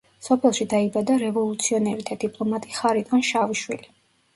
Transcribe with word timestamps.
სოფელში 0.27 0.65
დაიბადა 0.71 1.19
რევოლუციონერი 1.25 2.09
და 2.11 2.21
დიპლომატი 2.27 2.77
ხარიტონ 2.83 3.33
შავიშვილი. 3.33 3.97